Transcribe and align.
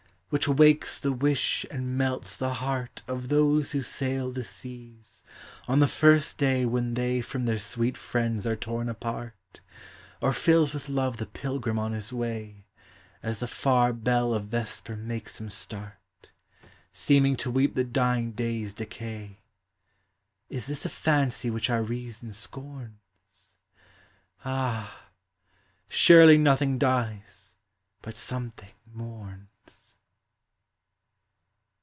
which 0.33 0.47
wakes 0.47 0.97
the 0.97 1.11
wish 1.11 1.65
and 1.69 1.97
melts 1.97 2.37
the 2.37 2.53
heart 2.53 3.01
Of 3.05 3.27
those 3.27 3.73
who 3.73 3.81
sail 3.81 4.31
the 4.31 4.45
seas, 4.45 5.25
on 5.67 5.79
the 5.79 5.89
first 5.89 6.37
day 6.37 6.63
When 6.63 6.93
they 6.93 7.19
from 7.19 7.43
their 7.43 7.59
sweet 7.59 7.97
friends 7.97 8.47
are 8.47 8.55
torn 8.55 8.87
apart; 8.87 9.33
LIGHT: 9.51 9.53
DAY: 9.55 9.59
NIGHT. 9.67 10.29
59 10.29 10.29
Or 10.29 10.33
fills 10.33 10.73
with 10.73 10.87
love 10.87 11.17
the 11.17 11.25
pilgrim 11.25 11.77
on 11.77 11.91
his 11.91 12.13
way, 12.13 12.65
As 13.21 13.41
the 13.41 13.47
far 13.47 13.91
bell 13.91 14.33
of 14.33 14.45
vesper 14.45 14.95
makes 14.95 15.37
him 15.41 15.49
start, 15.49 15.99
Seeming 16.93 17.35
to 17.35 17.51
weep 17.51 17.75
the 17.75 17.83
dying 17.83 18.31
day's 18.31 18.73
decay: 18.73 19.41
Is 20.49 20.67
this 20.67 20.85
a 20.85 20.89
fancy 20.89 21.49
which 21.49 21.69
our 21.69 21.83
reason 21.83 22.31
scorns? 22.31 23.57
Ah! 24.45 25.09
surely 25.89 26.37
nothing 26.37 26.77
dies 26.77 27.57
but 28.01 28.15
something 28.15 28.71
mourns. 28.93 29.49